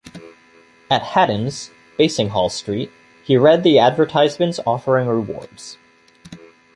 [0.89, 1.69] At Hatton's,
[1.99, 2.89] Basinghall Street,
[3.23, 5.77] he read the advertisements offering rewards.